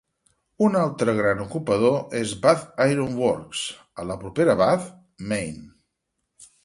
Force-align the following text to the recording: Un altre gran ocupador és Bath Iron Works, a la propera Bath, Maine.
Un 0.67 0.75
altre 0.79 1.13
gran 1.17 1.43
ocupador 1.43 2.15
és 2.21 2.33
Bath 2.45 2.65
Iron 2.93 3.13
Works, 3.25 3.61
a 4.01 4.07
la 4.13 4.17
propera 4.25 4.57
Bath, 4.63 4.89
Maine. 5.35 5.67